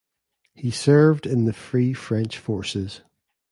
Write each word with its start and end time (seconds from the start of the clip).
He 0.55 0.71
served 0.71 1.27
in 1.27 1.45
the 1.45 1.53
Free 1.53 1.93
French 1.93 2.39
Forces. 2.39 3.01